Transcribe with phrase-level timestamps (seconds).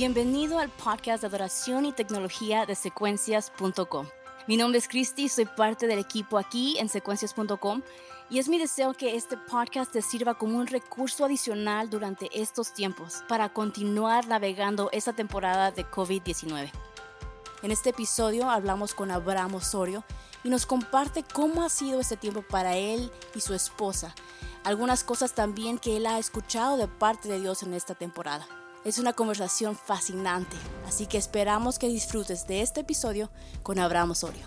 [0.00, 4.06] Bienvenido al podcast de adoración y tecnología de secuencias.com.
[4.46, 7.82] Mi nombre es Christy, soy parte del equipo aquí en secuencias.com
[8.30, 12.72] y es mi deseo que este podcast te sirva como un recurso adicional durante estos
[12.72, 16.70] tiempos para continuar navegando esta temporada de COVID-19.
[17.62, 20.02] En este episodio hablamos con Abraham Osorio
[20.42, 24.14] y nos comparte cómo ha sido este tiempo para él y su esposa.
[24.64, 28.48] Algunas cosas también que él ha escuchado de parte de Dios en esta temporada.
[28.82, 33.30] Es una conversación fascinante, así que esperamos que disfrutes de este episodio
[33.62, 34.42] con Abraham Osorio.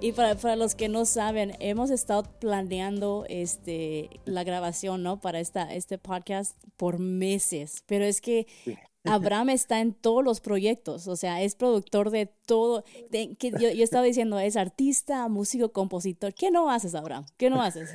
[0.00, 5.20] Y para, los que no saben, hemos estado planeando este, la grabación ¿no?
[5.20, 8.46] para esta, este podcast por meses, pero es que
[9.04, 12.84] Abraham está en todos los proyectos, o sea, es productor de todo.
[13.10, 16.32] que yo, yo, estaba diciendo, es artista, músico, compositor.
[16.32, 17.26] ¿Qué no haces, Abraham?
[17.36, 17.90] ¿Qué no haces?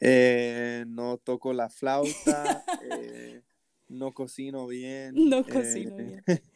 [0.00, 3.42] Eh, no toco la flauta, eh,
[3.88, 5.14] no cocino bien.
[5.14, 6.24] No cocino bien.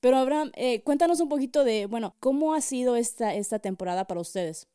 [0.00, 4.20] Pero Abraham, eh, cuéntanos un poquito de, bueno, ¿cómo ha sido esta, esta temporada para
[4.20, 4.68] ustedes?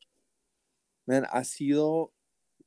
[1.06, 2.12] ha sido,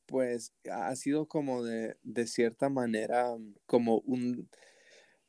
[0.06, 4.48] pues, ha sido como de, de cierta manera, como un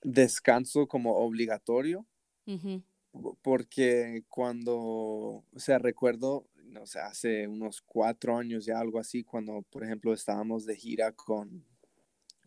[0.02, 2.05] descanso como obligatorio.
[3.42, 9.62] Porque cuando, o sea, recuerdo no sé, hace unos cuatro años ya algo así, cuando,
[9.70, 11.66] por ejemplo, estábamos de gira con,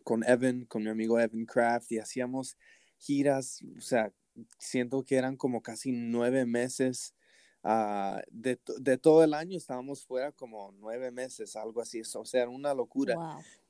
[0.03, 2.57] con Evan, con mi amigo Evan Craft, y hacíamos
[2.97, 4.13] giras, o sea,
[4.57, 7.15] siento que eran como casi nueve meses.
[7.63, 12.41] Ah, de, de, todo el año estábamos fuera como nueve meses, algo así, o sea,
[12.41, 13.15] era una locura.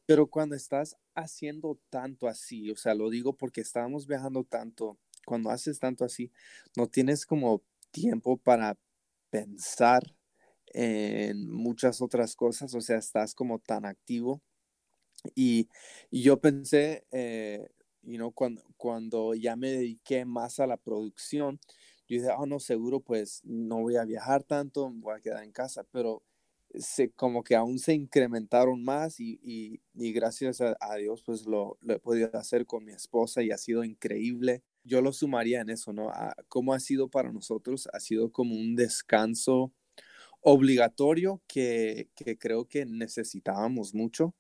[0.06, 5.50] Pero cuando estás haciendo tanto así, o sea, lo digo porque estábamos viajando tanto, cuando
[5.50, 6.32] haces tanto así,
[6.76, 8.78] no tienes como tiempo para
[9.30, 10.04] pensar
[10.74, 14.42] en muchas otras cosas, o sea, estás como tan activo.
[15.36, 15.70] Y,
[16.12, 17.68] yo pensé, eh,
[18.04, 21.60] you cuando, cuando ya me dediqué más a la producción,
[22.08, 25.52] yo dije, oh, no, seguro, pues no voy a viajar tanto, voy a quedar en
[25.52, 26.24] casa, pero
[26.74, 31.96] se, como que aún se incrementaron más y, y, gracias a, Dios, pues lo, lo,
[31.96, 34.64] he podido hacer con mi esposa y ha sido increíble.
[34.84, 36.10] Yo lo sumaría en eso, ¿no?
[36.10, 37.88] A, ¿Cómo ha sido para nosotros?
[37.94, 39.72] Ha sido como un descanso
[40.42, 42.10] obligatorio que,
[42.40, 44.36] creo que necesitábamos mucho.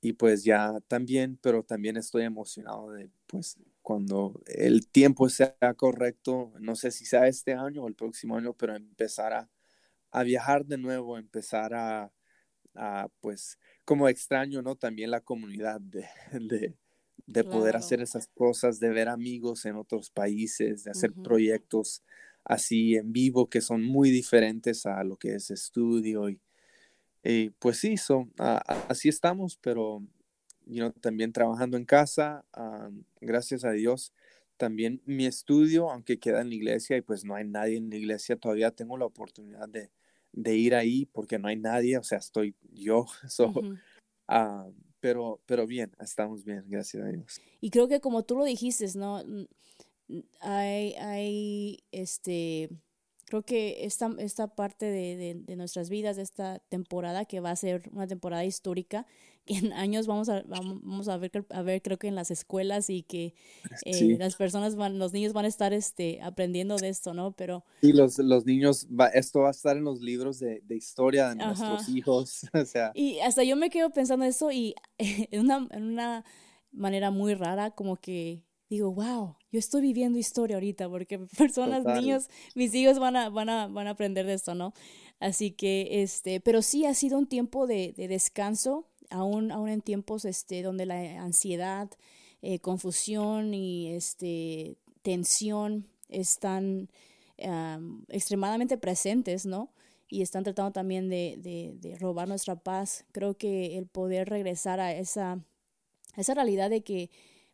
[0.00, 6.52] y pues ya también, pero también estoy emocionado de, pues, cuando el tiempo sea correcto,
[6.60, 9.32] no sé si sea este año o el próximo año, pero empezar
[10.12, 12.10] a, viajar de nuevo, empezar a,
[13.20, 14.76] pues, como extraño, ¿no?
[14.76, 16.06] También la comunidad de,
[17.26, 22.02] de, poder hacer esas cosas, de ver amigos en otros países, de hacer proyectos
[22.44, 26.28] así en vivo que son muy diferentes a lo que es estudio
[27.22, 30.02] y, pues sí, son, así estamos, pero
[31.00, 32.44] también trabajando en casa,
[33.20, 34.12] gracias a Dios.
[34.56, 37.96] También mi estudio, aunque queda en la iglesia y pues no hay nadie en la
[37.96, 39.90] iglesia, todavía tengo la oportunidad de,
[40.56, 43.06] ir ahí porque no hay nadie, o sea, estoy yo,
[45.00, 47.40] pero, pero bien, estamos bien, gracias a Dios.
[47.60, 49.22] Y creo que como tú lo dijiste, ¿no?
[50.40, 52.70] Hay, hay este,
[53.30, 57.56] creo que esta, esta parte de, de, nuestras vidas, de esta temporada, que va a
[57.56, 59.06] ser una temporada histórica,
[59.46, 62.90] que en años vamos a, vamos a, ver, a ver, creo que en las escuelas
[62.90, 63.34] y que
[63.86, 67.32] eh, las personas van, los niños van a estar este, aprendiendo de esto, ¿no?
[67.32, 67.64] Pero...
[67.80, 71.30] Sí, los, los niños, va, esto va a estar en los libros de, de historia
[71.30, 72.90] de nuestros hijos, o sea.
[72.94, 76.24] Y hasta yo me quedo pensando eso y en una, en una
[76.72, 82.30] manera muy rara, como que digo, wow, yo estoy viviendo historia ahorita porque personas, niños,
[82.54, 84.72] mis hijos van a, van, a, van a aprender de esto, ¿no?
[85.18, 89.82] Así que, este, pero sí ha sido un tiempo de, de descanso, aún, aún en
[89.82, 91.90] tiempos este, donde la ansiedad,
[92.42, 96.88] eh, confusión y este, tensión están
[98.08, 99.72] extremadamente presentes, ¿no?
[100.08, 103.06] Y están tratando también de, de, de, robar nuestra paz.
[103.12, 105.42] Creo que el poder regresar a esa,
[106.16, 107.10] esa realidad de que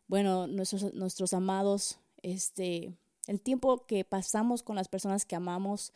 [0.07, 2.93] bueno, nuestros, nuestros amados, este,
[3.27, 5.93] el tiempo que pasamos con las personas que amamos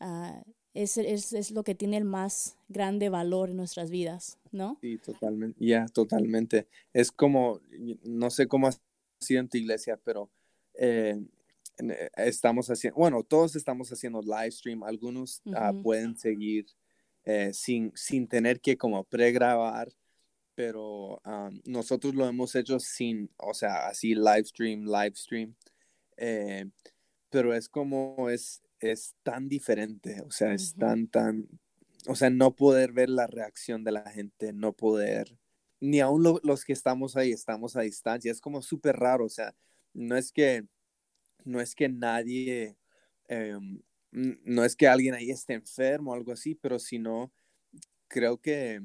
[0.00, 0.42] uh,
[0.74, 4.78] es, es, es, lo que tiene el más grande valor en nuestras vidas, ¿no?
[4.80, 6.66] Sí, totalmente, ya, totalmente.
[6.92, 7.60] Es como,
[8.02, 8.72] no sé cómo ha
[9.20, 10.30] sido en tu iglesia, pero
[10.74, 11.16] eh,
[11.78, 16.66] eh, estamos haciendo, bueno, todos estamos haciendo live stream, algunos uh, pueden seguir
[17.24, 19.92] eh, sin, sin tener que como pregrabar
[20.54, 21.20] pero
[21.64, 25.56] nosotros lo hemos hecho sin, o sea, así live stream, live stream,
[26.16, 26.66] eh,
[27.30, 31.48] pero es como es, es tan diferente, o sea, es tan, tan,
[32.06, 35.38] o sea, no poder ver la reacción de la gente, no poder,
[35.80, 38.32] ni aún los que estamos ahí estamos a distancia.
[38.32, 39.54] Es como súper raro, o sea,
[39.92, 40.64] no es que,
[41.44, 42.76] no es que nadie,
[43.28, 47.32] em, no es que alguien ahí esté enfermo o algo así, pero sino
[48.08, 48.82] creo que,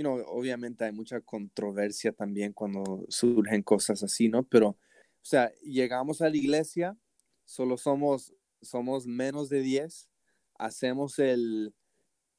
[0.00, 4.44] you know, obviamente hay mucha controversia también cuando surgen cosas así, ¿no?
[4.44, 4.78] Pero, o
[5.20, 6.96] sea, llegamos a la iglesia,
[7.44, 8.32] solo somos,
[8.62, 10.08] somos menos de 10,
[10.54, 11.74] hacemos el,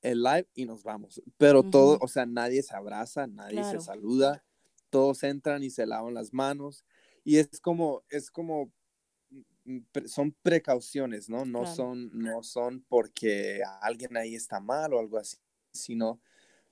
[0.01, 1.21] el live y nos vamos.
[1.37, 4.43] Pero todo, o sea, nadie se abraza, nadie se saluda,
[4.89, 6.83] todos entran y se lavan las manos.
[7.23, 8.71] Y es como, es como,
[9.65, 11.45] mm, son precauciones, ¿no?
[11.45, 15.37] No, son, no son porque alguien ahí está mal o algo así,
[15.71, 16.19] sino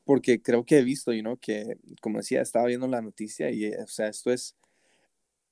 [0.03, 3.71] porque creo que he visto, you know, que, como decía, estaba viendo la noticia y,
[3.73, 4.55] o sea, esto es,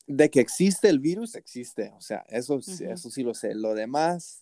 [0.08, 3.54] de que existe el virus, existe, o sea, eso, eso sí lo sé.
[3.54, 4.42] Lo demás,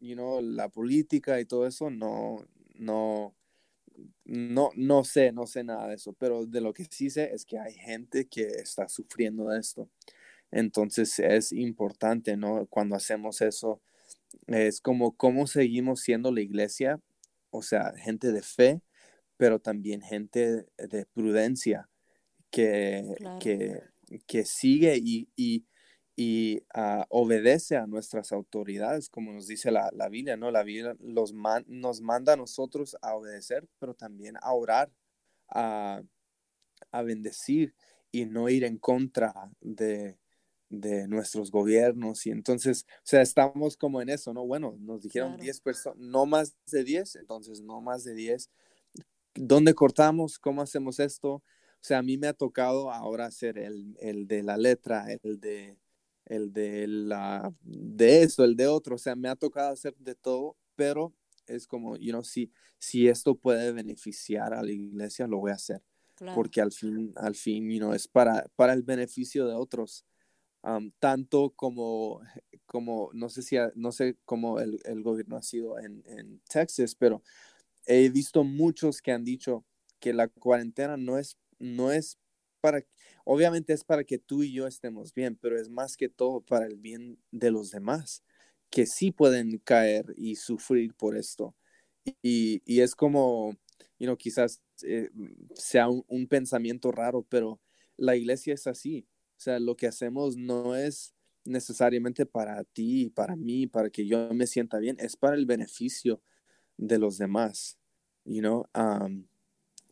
[0.00, 2.44] you know, la política y todo eso, no,
[2.74, 3.34] no,
[4.24, 7.44] no, no sé, no sé nada de eso, pero de lo que sí sé es
[7.44, 9.88] que hay gente que está sufriendo de esto.
[10.50, 12.66] Entonces es importante, ¿no?
[12.66, 13.80] Cuando hacemos eso,
[14.48, 17.00] es como cómo seguimos siendo la iglesia,
[17.50, 18.80] o sea, gente de fe,
[19.36, 21.88] pero también gente de prudencia
[22.50, 23.82] que, que,
[24.26, 25.64] que sigue y, y
[26.16, 30.50] y ah, obedece a nuestras autoridades, como nos dice la, la Biblia, ¿no?
[30.50, 31.34] La Biblia los
[31.66, 34.90] nos manda a nosotros a obedecer, pero también a orar,
[35.50, 36.02] a,
[36.90, 37.74] a bendecir
[38.10, 40.16] y no ir en contra de,
[40.70, 42.24] de, nuestros gobiernos.
[42.24, 44.46] Y entonces, o sea, estamos como en eso, ¿no?
[44.46, 48.50] Bueno, nos dijeron 10 personas, no más de 10, entonces no más de 10.
[49.36, 50.38] ¿Dónde cortamos?
[50.38, 51.34] ¿Cómo hacemos esto?
[51.34, 51.42] O
[51.80, 55.78] sea, a mí me ha tocado ahora ser el, el de la letra, el de
[56.26, 60.14] el de la de eso, el de otro, o sea, me ha tocado hacer de
[60.14, 61.14] todo, pero
[61.46, 65.54] es como, you know, si, si esto puede beneficiar a la iglesia, lo voy a
[65.54, 65.82] hacer.
[66.34, 70.04] Porque al fin, al fin, you know, es para, para el beneficio de otros.
[70.98, 72.22] tanto como,
[72.64, 76.94] como, no sé si, no sé cómo el, el gobierno ha sido en, en Texas,
[76.94, 77.22] pero
[77.86, 79.64] he visto muchos que han dicho
[80.00, 82.18] que la cuarentena no es, no es
[82.60, 82.84] para,
[83.24, 86.66] obviamente es para que tú y yo estemos bien, pero es más que todo para
[86.66, 88.22] el bien de los demás,
[88.70, 91.54] que sí pueden caer y sufrir por esto.
[92.22, 93.56] Y, y es como,
[93.98, 95.10] you know, quizás eh,
[95.54, 97.60] sea un, pensamiento raro, pero
[97.96, 99.06] la iglesia es así.
[99.36, 104.32] O sea, lo que hacemos no es necesariamente para ti, para mí, para que yo
[104.34, 106.20] me sienta bien, es para el beneficio
[106.76, 107.78] de los demás,
[108.24, 108.66] you know.
[108.74, 109.26] Um,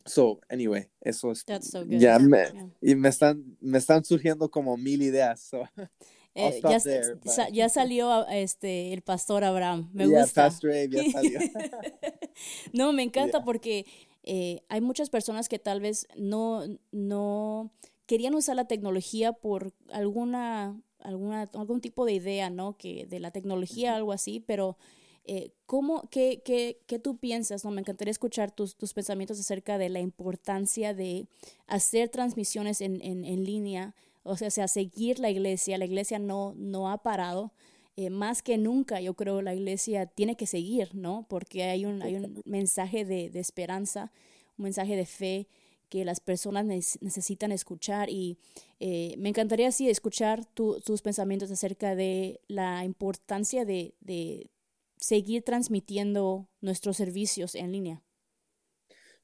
[0.07, 1.43] So, anyway, eso es.
[1.87, 5.41] Ya me, y me están, me están surgiendo como mil ideas.
[5.41, 5.63] So.
[6.37, 9.89] Eh, ya, ya, salió este el pastor Abraham.
[9.93, 10.49] Me gusta.
[10.49, 11.39] ya salió.
[12.73, 13.85] no, me encanta porque
[14.23, 17.71] eh, hay muchas personas que tal vez no, no
[18.05, 22.75] querían usar la tecnología por alguna, alguna, algún tipo de idea, ¿no?
[22.77, 24.77] Que de la tecnología, algo así, pero
[25.25, 27.65] eh, ¿cómo, qué, qué, qué, tú piensas?
[27.65, 27.71] No?
[27.71, 31.27] Me encantaría escuchar tus, tus, pensamientos acerca de la importancia de
[31.67, 35.77] hacer transmisiones en, en, en línea, o sea, sea, seguir la iglesia.
[35.77, 37.51] La iglesia no, no ha parado.
[37.97, 41.25] Eh, más que nunca, yo creo, la iglesia tiene que seguir, ¿no?
[41.29, 44.11] Porque hay un, hay un mensaje de, de esperanza,
[44.57, 45.47] un mensaje de fe
[45.89, 48.37] que las personas necesitan escuchar y
[48.79, 54.49] eh, me encantaría así escuchar tus pensamientos acerca de la importancia de, de,
[54.97, 58.03] seguir transmitiendo nuestros servicios en línea?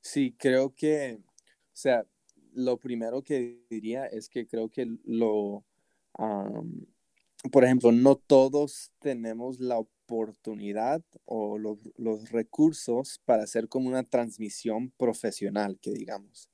[0.01, 2.05] Sí, creo que, o sea,
[2.53, 5.63] lo primero que diría es que creo que lo,
[7.51, 11.79] por ejemplo, no todos tenemos la oportunidad o los,
[12.31, 16.49] recursos para hacer como una transmisión profesional, que digamos.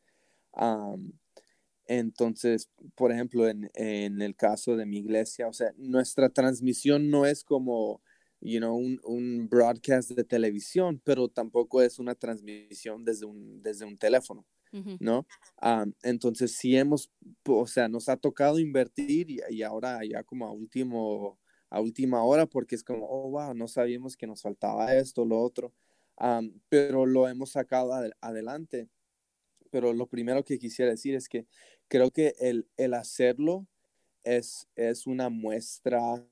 [1.88, 7.26] entonces, por ejemplo, en, en, el caso de mi iglesia, o sea, nuestra transmisión no
[7.26, 8.02] es como
[8.42, 13.86] you know, un, un, broadcast de televisión, pero tampoco es una transmisión desde un, desde
[13.86, 14.46] un teléfono,
[15.00, 15.26] ¿no?
[15.60, 17.10] Ah, entonces, sí hemos,
[17.48, 21.40] o sea, nos ha tocado invertir y, ahora ya como a último,
[21.70, 25.40] a última hora, porque es como, oh, wow, no sabíamos que nos faltaba esto, lo
[25.42, 25.74] otro,
[26.18, 28.88] ah, pero lo hemos sacado adelante.
[29.70, 31.46] Pero lo primero que quisiera decir es que
[31.90, 33.68] creo que el, el hacerlo
[34.24, 36.26] es, es una muestra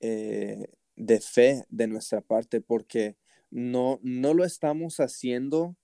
[0.00, 3.16] eh, de fe de nuestra parte, porque
[3.50, 5.76] no, no lo estamos haciendo,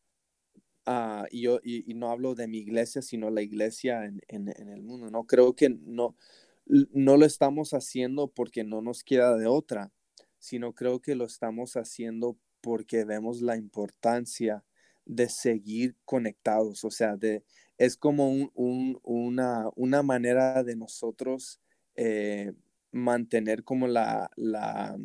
[0.87, 4.83] uh, y, yo, y, no hablo de mi iglesia, sino la iglesia en, en, el
[4.83, 5.25] mundo, ¿no?
[5.25, 6.17] Creo que no,
[6.67, 9.93] no lo estamos haciendo porque no nos queda de otra,
[10.39, 14.65] sino creo que lo estamos haciendo porque vemos la importancia
[15.05, 17.43] de seguir conectados, o sea, de,
[17.79, 21.61] es como un, una, una, manera de nosotros
[21.97, 22.53] eh,
[22.93, 24.99] mantener como la, la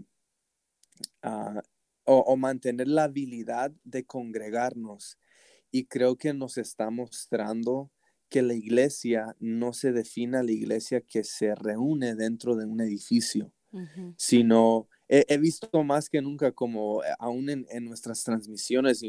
[1.22, 1.62] ah,
[2.06, 5.18] o, mantener la habilidad de congregarnos.
[5.72, 7.92] Y creo que nos está mostrando
[8.30, 13.54] que la iglesia no se define la iglesia que se reúne dentro de un edificio,
[14.18, 19.02] sino he, visto más que nunca como eh, aún en, nuestras transmisiones,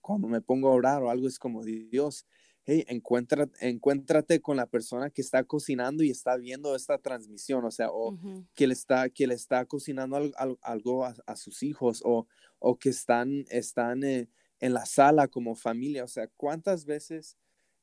[0.00, 2.26] cuando me pongo a orar o algo es como Dios,
[2.70, 7.90] hey, encuéntrate con la persona que está cocinando y está viendo esta transmisión, o sea,
[7.90, 8.16] o
[8.54, 10.16] que, le está, que le está cocinando
[10.62, 12.28] algo, a, sus hijos, o,
[12.60, 14.28] o que están, están eh,
[14.60, 17.36] en la sala como familia, o sea, ¿cuántas veces,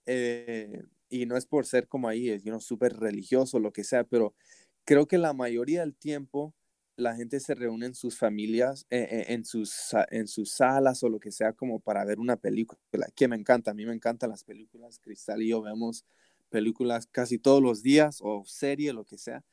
[0.05, 4.05] eh, y no es por ser como ahí, es, you súper religioso, lo que sea,
[4.05, 4.33] pero
[4.85, 6.53] creo que la mayoría del tiempo
[6.97, 11.09] la gente se reúne en sus familias, eh, eh, en, sus, en sus salas o
[11.09, 12.79] lo que sea, como para ver una película,
[13.15, 13.71] que me encanta.
[13.71, 14.99] A mí me encantan las películas.
[14.99, 16.05] Cristal y yo vemos
[16.49, 19.43] películas casi todos los días o serie, lo que sea.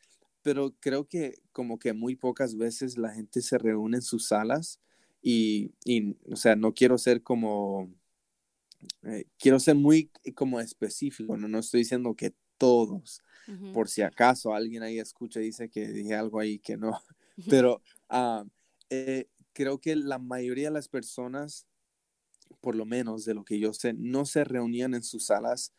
[0.42, 4.80] Pero creo que como que muy pocas veces la gente se reúne en sus salas
[5.22, 7.90] y, y o sea, no quiero ser como,
[9.02, 13.22] eh, quiero ser muy como específico, no, no estoy diciendo que todos,
[13.74, 16.98] por si acaso alguien ahí escucha y dice que dije algo ahí que no,
[17.50, 18.44] pero ah,
[18.90, 21.66] eh, creo que la mayoría de las personas,
[22.60, 25.72] por lo menos de lo que yo sé, no se reunían en sus salas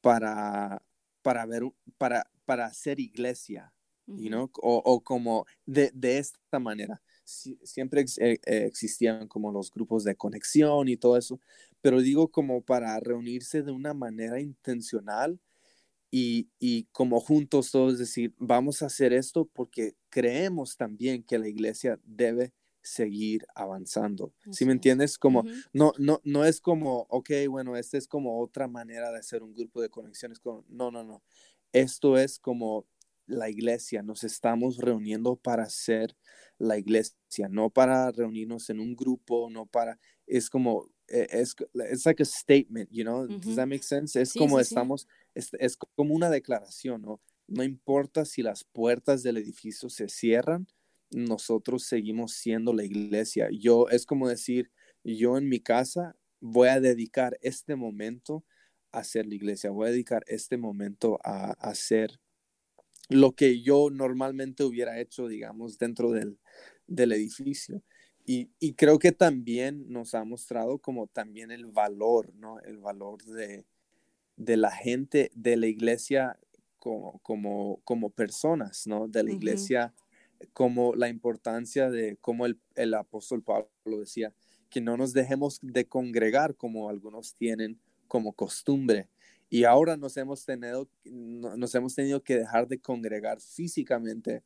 [0.00, 0.82] para,
[1.22, 1.62] para ver,
[1.98, 3.72] para, para hacer iglesia,
[4.06, 7.00] o, como de, esta manera.
[7.24, 11.40] siempre eh, eh, existían como los grupos de conexión y todo eso,
[11.80, 15.40] pero digo como para reunirse de una manera intencional
[16.16, 21.98] y, como juntos todos decir, vamos a hacer esto porque creemos también que la iglesia
[22.04, 22.52] debe
[22.82, 24.32] seguir avanzando.
[24.52, 25.18] ¿Sí me entiendes?
[25.18, 29.42] Como, no, no, no es como, ok, bueno, esta es como otra manera de hacer
[29.42, 30.38] un grupo de conexiones.
[30.38, 31.24] Con, no, no, no.
[31.72, 32.86] Esto es como
[33.26, 34.02] la iglesia.
[34.04, 36.16] Nos estamos reuniendo para ser
[36.58, 41.54] la iglesia, no para reunirnos en un grupo, no para, es como, es,
[41.90, 44.20] es like a statement, you know, does that make sense?
[44.20, 47.20] Es como estamos, es, como una declaración, ¿no?
[47.46, 50.66] No importa si las puertas del edificio se cierran,
[51.10, 53.48] nosotros seguimos siendo la iglesia.
[53.52, 54.70] Yo, es como decir,
[55.04, 58.44] yo en mi casa voy a dedicar este momento
[58.92, 62.20] a ser la iglesia, voy a dedicar este momento a, hacer
[63.08, 66.38] lo que yo normalmente hubiera hecho, digamos, dentro del,
[66.86, 67.82] edificio.
[68.26, 72.58] Y, y, creo que también nos ha mostrado como también el valor, ¿no?
[72.60, 73.66] El valor de,
[74.36, 76.38] de la gente de la iglesia
[76.78, 79.08] como, como, como personas, ¿no?
[79.08, 79.94] De la iglesia,
[80.54, 83.68] como la importancia de, como el, el apóstol Pablo
[84.00, 84.32] decía,
[84.70, 87.78] que no nos dejemos de congregar como algunos tienen
[88.08, 89.08] como costumbre.
[89.50, 94.42] Y ahora nos hemos tenido, nos hemos tenido que dejar de congregar físicamente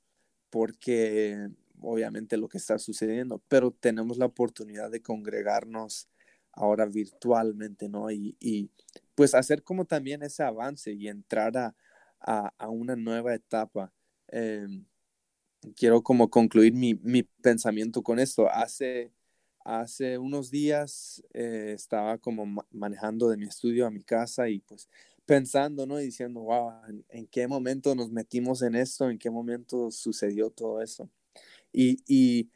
[0.50, 1.48] porque
[1.80, 6.08] obviamente lo que está sucediendo, pero tenemos la oportunidad de congregarnos
[6.52, 8.10] ahora virtualmente, ¿no?
[8.10, 8.70] Y, y
[9.14, 11.74] pues hacer como también ese avance y entrar a,
[12.20, 13.92] a, una nueva etapa.
[14.28, 14.84] Em,
[15.76, 18.48] quiero como concluir mi, mi, pensamiento con esto.
[18.50, 19.12] Hace,
[19.64, 24.88] hace unos días eh, estaba como manejando de mi estudio a mi casa y pues
[25.26, 26.00] pensando, ¿no?
[26.00, 29.10] Y diciendo, wow, ¿en, ¿en, qué momento nos metimos en esto?
[29.10, 31.10] ¿En qué momento sucedió todo esto?
[31.72, 32.50] Y,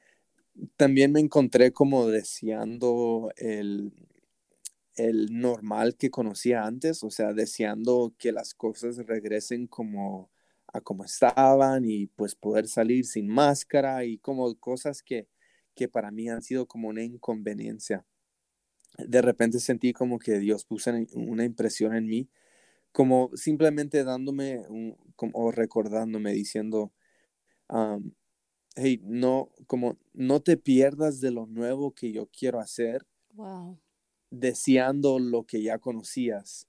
[0.77, 3.93] también me encontré como deseando el,
[4.97, 10.31] el normal que conocía antes, o sea, deseando que las cosas regresen como
[10.73, 15.29] a como estaban y pues poder salir sin máscara y como cosas que,
[15.75, 18.07] que para mí han sido como una inconveniencia.
[18.99, 22.29] De repente sentí como que Dios puso una impresión en mí,
[22.93, 24.63] como simplemente dándome
[25.17, 26.93] como, o recordándome, diciendo,
[28.77, 33.07] hey, no, como no te pierdas de lo nuevo que yo quiero hacer.
[33.35, 33.79] Wow.
[34.31, 36.67] Deseando lo que ya conocías,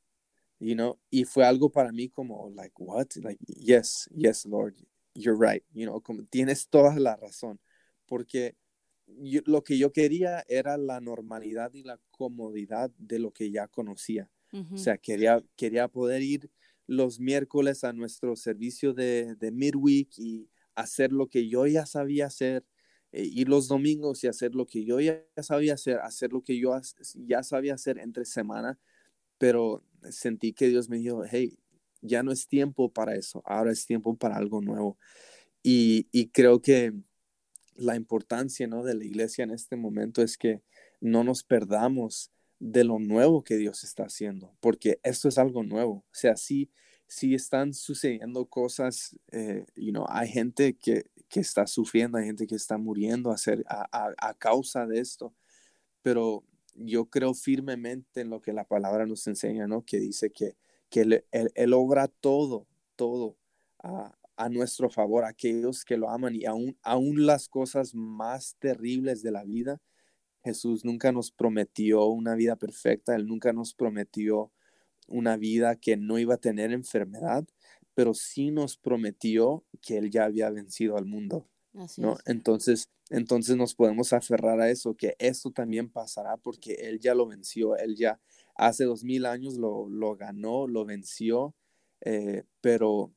[0.60, 3.08] you know, y fue algo para mí como, like, what?
[3.16, 4.76] Like, yes, yes, Lord,
[5.14, 7.60] you're right, you know, como tienes toda la razón,
[8.06, 8.56] porque
[9.46, 14.30] lo que yo quería era la normalidad y la comodidad de lo que ya conocía.
[14.72, 16.52] O sea, quería, quería poder ir
[16.86, 22.28] los miércoles a nuestro servicio de, de midweek y hacer lo que yo ya sabía
[22.28, 22.66] hacer,
[23.12, 26.58] eh, ir los domingos y hacer lo que yo ya sabía hacer, hacer lo que
[26.58, 26.80] yo
[27.16, 28.80] ya sabía hacer entre semana,
[29.38, 31.58] pero sentí que Dios me dijo, hey,
[32.02, 34.98] ya no es tiempo para eso, ahora es tiempo para algo nuevo.
[35.64, 36.94] Y, y creo que
[37.76, 38.84] la importancia ¿no?
[38.84, 40.62] de la iglesia en este momento es que
[41.00, 46.06] no nos perdamos de lo nuevo que Dios está haciendo, porque esto es algo nuevo.
[46.10, 46.72] O sea, sí,
[47.14, 49.66] sí están sucediendo cosas, eh,
[50.08, 54.34] hay gente que, que, está sufriendo, hay gente que está muriendo a, hacer, a, a,
[54.34, 55.36] causa de esto,
[56.02, 56.44] pero
[56.74, 59.86] yo creo firmemente en lo que la palabra nos enseña, ¿no?
[59.86, 60.56] Que dice que,
[60.90, 63.38] que él, él, obra todo, todo
[63.84, 69.22] a, a, nuestro favor, aquellos que lo aman y aún, aún las cosas más terribles
[69.22, 69.80] de la vida,
[70.44, 74.52] Jesús nunca nos prometió una vida perfecta, Él nunca nos prometió
[75.08, 77.46] una vida que no iba a tener enfermedad,
[77.94, 81.48] pero sí nos prometió que Él ya había vencido al mundo.
[81.98, 82.18] ¿no?
[82.26, 87.28] Entonces, entonces nos podemos aferrar a eso, que esto también pasará porque Él ya lo
[87.28, 88.20] venció, Él ya
[88.56, 91.56] hace dos mil años lo, lo ganó, lo venció,
[92.02, 93.12] eh, pero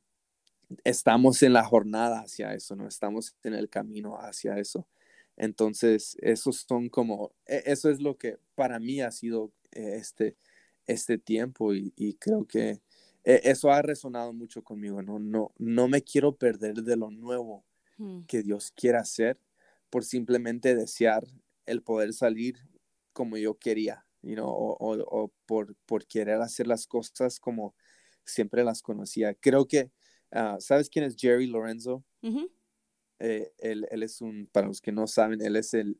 [0.83, 4.87] estamos en la jornada hacia eso, no estamos en el camino hacia eso.
[5.37, 10.35] Entonces, esos son como, e, eso es lo que para mí ha sido eh, este,
[10.87, 12.81] este tiempo y, creo que
[13.23, 15.19] e, eso ha resonado mucho conmigo, ¿no?
[15.19, 17.65] No, no me quiero perder de lo nuevo
[17.97, 18.21] hmm.
[18.23, 19.39] que Dios quiera hacer
[19.89, 21.25] por simplemente desear
[21.65, 22.57] el poder salir
[23.13, 27.75] como yo quería, you know, o, por, por, querer hacer las cosas como
[28.23, 29.33] siempre las conocía.
[29.33, 29.91] Creo que,
[30.31, 32.03] ah, ¿sabes quién es Jerry Lorenzo?
[33.19, 35.97] Eh, él, es un, para los que no saben, él es el,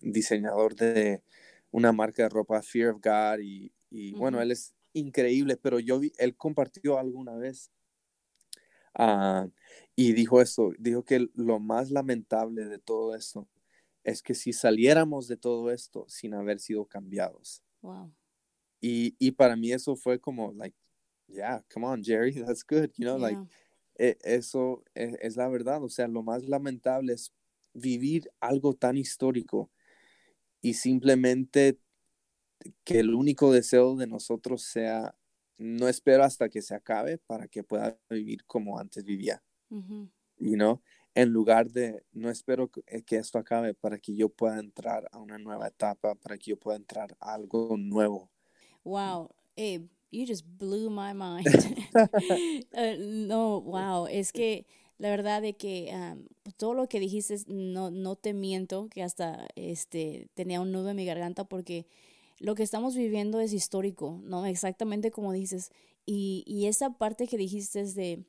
[0.00, 1.22] diseñador de
[1.70, 3.72] una marca de ropa, Fear of God, y,
[4.12, 7.70] bueno, él es increíble, pero yo vi, él compartió alguna vez
[8.94, 9.48] ah,
[9.96, 13.48] y dijo eso, dijo que lo más lamentable de todo esto
[14.04, 17.62] es que si saliéramos de todo esto sin haber sido cambiados.
[17.80, 18.12] Wow.
[18.80, 20.76] Y, y para mí eso fue como, like,
[21.26, 23.38] yeah, come on, Jerry, that's good, you know, like,
[23.96, 25.82] e, eso e, es, la verdad.
[25.82, 27.32] O sea, lo más lamentable es
[27.72, 29.70] vivir algo tan histórico
[30.60, 31.78] y simplemente
[32.84, 35.14] que el único deseo de nosotros sea,
[35.58, 39.42] no espero hasta que se acabe para que pueda vivir como antes vivía.
[40.38, 40.82] y no
[41.14, 45.18] En lugar de, no espero eh, que, esto acabe para que yo pueda entrar a
[45.18, 48.30] una nueva etapa, para que yo pueda entrar a algo nuevo.
[48.84, 49.30] Wow.
[49.56, 51.46] Eh, you just blew my mind.
[52.72, 54.66] Eh, no, wow, es que
[54.98, 55.92] la verdad de que
[56.56, 60.96] todo lo que dijiste, no, no te miento, que hasta este, tenía un nudo en
[60.96, 61.86] mi garganta porque
[62.38, 64.46] lo que estamos viviendo es histórico, ¿no?
[64.46, 65.70] Exactamente como dices.
[66.06, 68.24] Y, y esa parte que dijiste es de,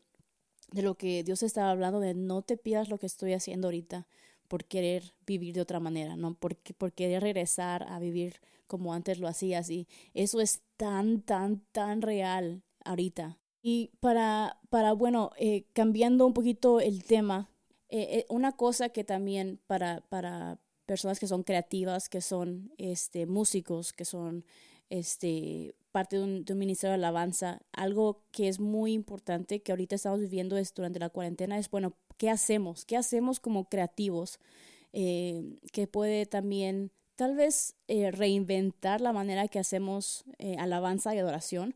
[0.72, 4.08] de lo que Dios estaba hablando, de no te pidas lo que estoy haciendo ahorita
[4.48, 6.36] por querer vivir de otra manera, ¿no?
[6.36, 11.62] Por, por querer regresar a vivir como antes lo hacías y eso es tan, tan,
[11.72, 13.38] tan real ahorita.
[13.62, 17.50] Y para, para bueno, eh, cambiando un poquito el tema,
[17.90, 23.26] eh, eh, una cosa que también para, para personas que son creativas, que son este,
[23.26, 24.46] músicos, que son
[24.90, 30.20] este, parte de un, ministerio de alabanza, algo que es muy importante que ahorita estamos
[30.20, 32.86] viviendo es durante la cuarentena, es, bueno, ¿qué hacemos?
[32.86, 34.40] ¿Qué hacemos como creativos?
[34.94, 41.76] que puede también tal vez eh, reinventar la manera que hacemos eh, alabanza y adoración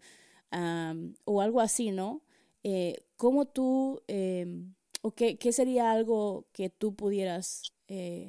[1.26, 2.24] o algo así, ¿no?
[2.64, 7.72] Eh, ¿Cómo tú, em, o qué, sería algo que tú pudieras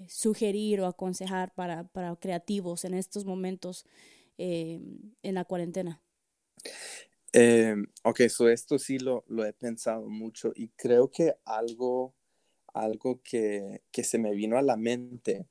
[0.09, 3.85] sugerir o aconsejar para, para, creativos en estos momentos
[4.38, 6.01] em, en la cuarentena?
[7.33, 12.14] Em, ok, so esto sí lo, lo, he pensado mucho y creo que algo,
[12.73, 15.46] algo que, que se me vino a la mente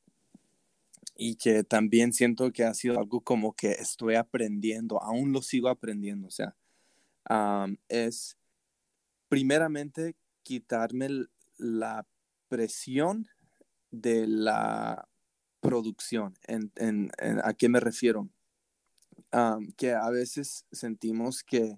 [1.16, 5.70] y que también siento que ha sido algo como que estoy aprendiendo, aún lo sigo
[5.70, 6.56] aprendiendo, o sea,
[7.90, 8.38] es
[9.28, 11.10] primeramente quitarme
[11.58, 12.08] la
[12.48, 13.28] presión
[13.92, 15.08] de la
[15.60, 16.38] producción.
[16.48, 17.12] En,
[17.44, 18.30] ¿A qué me refiero?
[19.78, 21.78] que a veces sentimos que,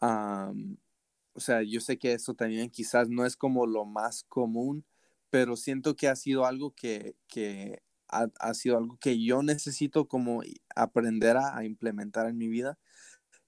[0.00, 4.84] o sea, yo sé que eso también quizás no es como lo más común,
[5.30, 10.42] pero siento que ha sido algo que, que ha, sido algo que yo necesito como
[10.74, 12.78] aprender a, implementar en mi vida.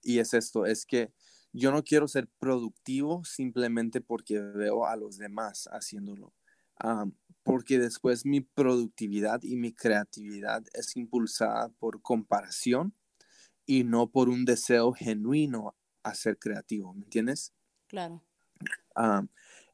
[0.02, 1.12] Y es esto, es que
[1.52, 6.32] yo no quiero ser productivo simplemente porque veo a los demás haciéndolo.
[7.50, 12.94] Porque después mi productividad y mi creatividad es impulsada por comparación
[13.66, 17.52] y no por un deseo genuino a ser creativo, ¿me entiendes?
[17.88, 18.22] Claro.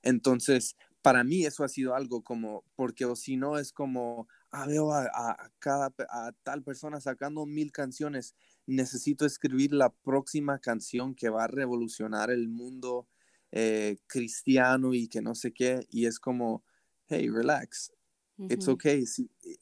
[0.02, 4.66] entonces, para mí eso ha sido algo como, porque o si no es como, ah,
[4.66, 8.34] veo a, cada, a tal persona sacando mil canciones,
[8.64, 13.06] necesito escribir la próxima canción que va a revolucionar el mundo
[13.52, 16.64] eh, cristiano y que no sé qué, y es como,
[17.08, 17.90] hey, relax,
[18.38, 19.04] It's okay.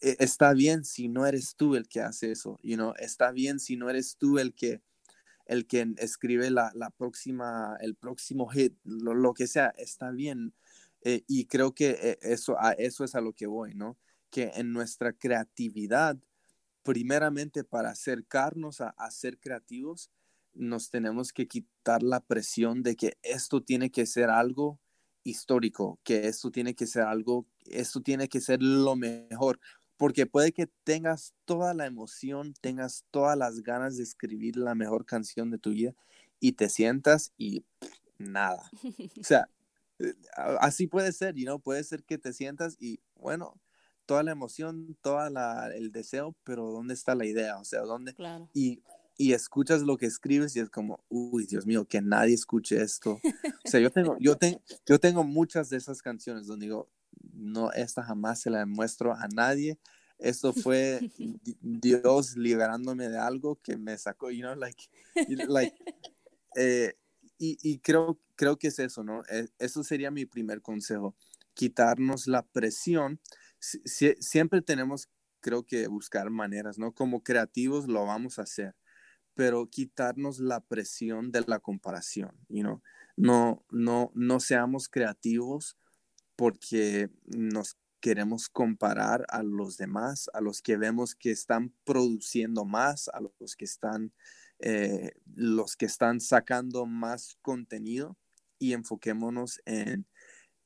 [0.00, 2.92] E, está bien si no eres tú el que hace eso, you know?
[2.98, 4.82] Está bien si no eres tú el que
[5.46, 10.54] el que escribe la, la próxima, el próximo hit, lo, que sea, está bien.
[11.02, 13.98] Eh, y creo que eh, eso, a eso es a lo que voy, ¿no?
[14.30, 16.16] Que en nuestra creatividad,
[16.82, 20.10] primeramente para acercarnos a, a ser creativos,
[20.54, 24.80] nos tenemos que quitar la presión de que esto tiene que ser algo
[25.24, 29.58] histórico, que esto tiene que ser algo, esto tiene que ser lo mejor,
[29.96, 35.06] porque puede que tengas toda la emoción, tengas todas las ganas de escribir la mejor
[35.06, 35.94] canción de tu vida
[36.40, 37.64] y te sientas y
[38.18, 38.70] nada.
[38.72, 38.82] O
[39.24, 39.48] sea,
[39.98, 40.14] eh,
[40.60, 41.60] así puede ser, you know?
[41.60, 43.60] puede ser que te sientas y bueno,
[44.06, 45.26] toda la emoción, todo
[45.74, 47.58] el deseo, pero ¿dónde está la idea?
[47.58, 48.14] O sea, ¿dónde?
[48.14, 48.50] Claro.
[48.52, 48.82] Y,
[49.16, 53.20] y escuchas lo que escribes y es como, uy, Dios mío, que nadie escuche esto.
[53.64, 54.36] O sea, yo tengo, yo,
[54.86, 56.90] yo tengo muchas de esas canciones donde digo,
[57.32, 59.78] no, esta jamás se la muestro a nadie.
[60.18, 61.10] Esto fue
[61.60, 64.84] Dios liberándome de algo que me sacó, you know, like,
[65.48, 65.76] like
[66.56, 66.94] eh,
[67.38, 69.22] y, y, creo, creo que es eso, ¿no?
[69.28, 71.16] E, eso sería mi primer consejo,
[71.54, 73.20] quitarnos la presión.
[73.58, 75.08] siempre tenemos,
[75.40, 76.92] creo que, buscar maneras, ¿no?
[76.92, 78.74] Como creativos lo vamos a hacer,
[79.34, 82.82] pero quitarnos la presión de la comparación, you know?
[83.16, 85.76] No, no, no seamos creativos
[86.36, 93.08] porque nos queremos comparar a los demás, a los que vemos que están produciendo más,
[93.08, 94.12] a los que están,
[94.58, 98.18] eh, los que están sacando más contenido
[98.58, 100.06] y enfoquémonos en,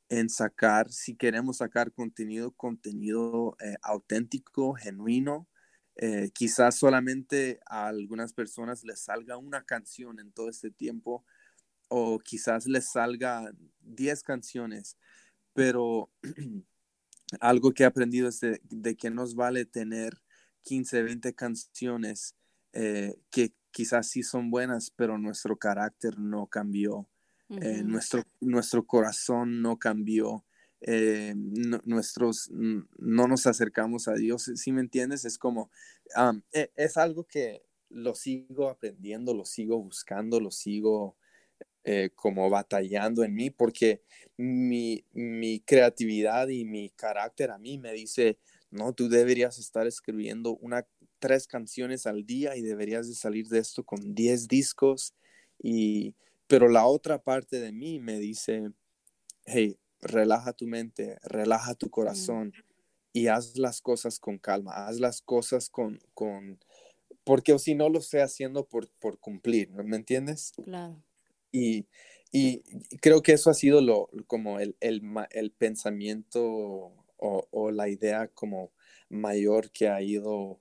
[0.09, 5.47] en sacar, si queremos sacar contenido, contenido eh, auténtico, genuino.
[5.99, 11.25] Eh, quizás solamente a algunas personas les salga una canción en todo este tiempo
[11.89, 14.97] o quizás les salga 10 canciones
[15.59, 16.09] pero
[17.41, 20.23] algo que he aprendido es de, que nos vale tener
[20.63, 22.37] 15, 20 canciones
[22.73, 27.09] eh, que quizás sí son buenas, pero nuestro carácter no cambió,
[27.49, 30.45] eh, nuestro, nuestro corazón no cambió.
[30.81, 35.71] Eh, nuestros no nos acercamos a Dios, si me entiendes, es como
[36.53, 41.17] e, es algo que lo sigo aprendiendo, lo sigo buscando, lo sigo
[41.85, 44.03] eh, como batallando en mí porque
[44.37, 48.39] mi, mi, creatividad y mi carácter a mí me dice,
[48.71, 50.87] no, tú deberías estar escribiendo una,
[51.19, 55.15] tres canciones al día y deberías de salir de esto con diez discos.
[55.63, 56.15] Y,
[56.47, 58.71] pero la otra parte de mí me dice,
[59.47, 62.53] hey, relaja tu mente, relaja tu corazón
[63.13, 66.59] y haz las cosas con calma, haz las cosas con, con
[67.25, 70.53] porque si no lo estoy haciendo por, por cumplir, ¿me entiendes?
[70.65, 71.03] Claro.
[71.53, 71.87] Y,
[72.33, 72.63] y
[73.01, 78.29] creo que eso ha sido lo, como el, el, el pensamiento o, o, la idea
[78.29, 78.71] como
[79.09, 80.61] mayor que ha ido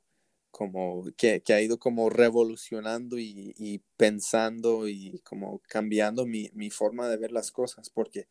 [0.51, 6.69] como que, que ha ido como revolucionando y, y, pensando y como cambiando mi, mi,
[6.69, 8.27] forma de ver las cosas porque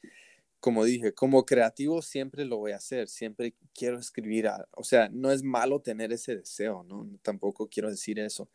[0.61, 5.31] como dije como creativo siempre lo voy a hacer siempre quiero escribir o sea no
[5.31, 8.49] es malo tener ese deseo no tampoco quiero decir eso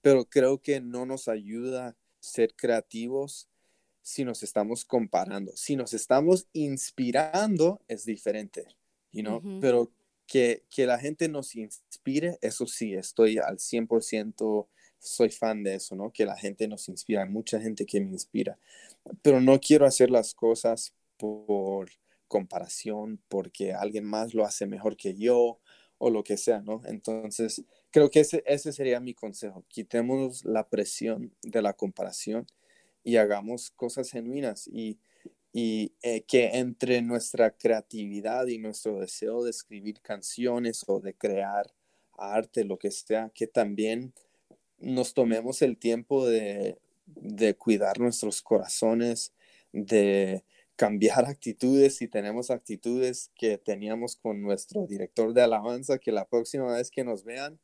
[0.00, 3.48] pero creo que no nos ayuda ser creativos
[4.04, 5.52] si nos estamos comparando.
[5.56, 8.66] Si nos estamos inspirando, es diferente,
[9.12, 9.42] you know?
[9.60, 9.90] pero
[10.26, 15.96] que, que, la gente nos inspire, eso sí, estoy al 100%, soy fan de eso,
[15.96, 16.12] ¿no?
[16.12, 18.58] Que la gente nos inspira, hay mucha gente que me inspira,
[19.22, 21.90] pero no quiero hacer las cosas por
[22.28, 25.60] comparación, porque alguien más lo hace mejor que yo
[25.98, 26.80] o lo que sea, ¿no?
[26.86, 29.64] Entonces, creo que ese, ese sería mi consejo.
[29.68, 32.46] Quitemos la presión de la comparación
[33.04, 34.98] y hagamos cosas genuinas y,
[35.52, 41.72] y eh, que entre nuestra creatividad y nuestro deseo de escribir canciones o de crear
[42.18, 44.14] arte, lo que sea, que también
[44.78, 49.32] nos tomemos el tiempo de, de cuidar nuestros corazones,
[49.72, 50.44] de
[50.76, 56.72] cambiar actitudes si tenemos actitudes que teníamos con nuestro director de alabanza, que la próxima
[56.72, 57.58] vez que nos vean,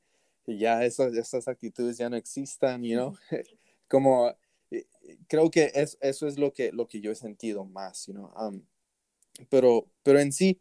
[0.47, 3.17] ya esas, esas actitudes ya no existan, you know?
[3.89, 4.35] Como
[4.71, 4.87] eh,
[5.29, 8.33] creo que es, eso es lo que, lo que yo he sentido más, you know?
[9.49, 10.61] pero, pero en sí,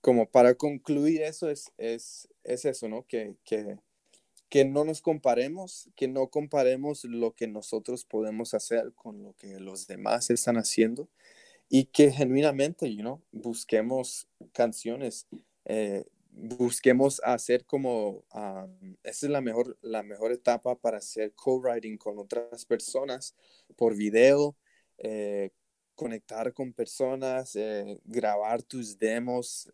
[0.00, 3.06] como para concluir eso es, es, es eso, ¿no?
[3.06, 3.78] Que, que,
[4.48, 9.58] que no nos comparemos, que no comparemos lo que nosotros podemos hacer con lo que
[9.60, 11.08] los demás están haciendo
[11.68, 15.26] y que genuinamente, you know, busquemos canciones,
[15.64, 18.24] eh, busquemos hacer como,
[19.02, 23.34] esa es la mejor, la mejor etapa para hacer co-writing con otras personas
[23.76, 24.56] por video,
[24.98, 25.50] eh,
[25.94, 29.68] conectar con personas, eh, grabar tus demos,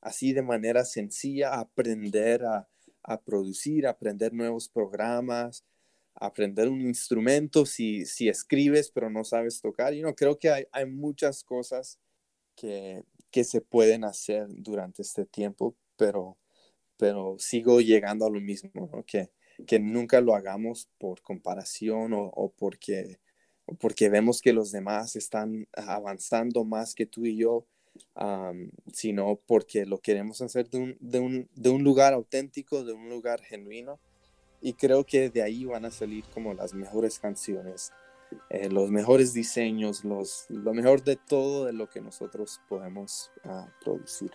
[0.00, 2.68] así de manera sencilla, aprender a,
[3.02, 5.64] a producir, aprender nuevos programas,
[6.20, 9.94] aprender un instrumento si, si escribes pero no sabes tocar.
[9.94, 11.98] Y no, creo que hay, hay muchas cosas
[12.56, 16.36] que, que, se pueden hacer durante este tiempo, pero,
[16.96, 19.04] pero sigo llegando a lo mismo, ¿no?
[19.04, 19.30] que,
[19.66, 23.20] que nunca lo hagamos por comparación o, o porque,
[23.78, 27.66] porque vemos que los demás están avanzando más que tú y yo,
[28.92, 33.08] sino porque lo queremos hacer de un, de, un, de un lugar auténtico, de un
[33.08, 34.00] lugar genuino
[34.60, 37.92] y creo que de ahí van a salir como las mejores canciones,
[38.50, 43.66] eh, los mejores diseños, los, lo mejor de todo de lo que nosotros podemos uh,
[43.82, 44.30] producir.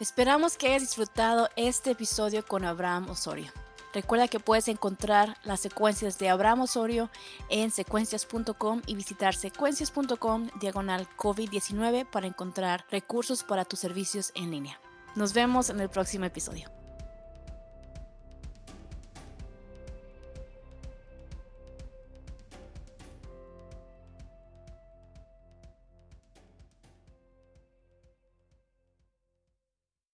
[0.00, 3.50] Esperamos que hayas disfrutado este episodio con Abraham Osorio.
[3.92, 7.10] Recuerda que puedes encontrar las secuencias de Abraham Osorio
[7.48, 14.80] en secuencias.com y visitar secuencias.com diagonal COVID-19 para encontrar recursos para tus servicios en línea.
[15.14, 16.77] Nos vemos en el próximo episodio.